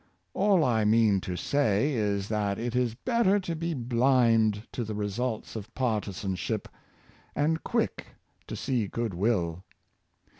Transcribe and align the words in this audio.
All 0.33 0.63
I 0.63 0.83
mean 0.83 1.21
to 1.21 1.35
say 1.35 1.93
is 1.93 2.27
that 2.27 2.57
it 2.57 2.75
is 2.75 2.95
better 2.95 3.39
to 3.41 3.55
be 3.55 3.75
blind 3.75 4.63
to 4.71 4.83
the 4.83 4.95
re 4.95 5.05
sults 5.05 5.55
of 5.55 5.71
partisanship, 5.75 6.67
and 7.35 7.63
quick 7.63 8.07
to 8.47 8.55
see 8.55 8.87
good 8.87 9.13
will. 9.13 9.63